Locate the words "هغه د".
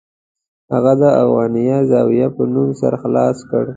0.73-1.03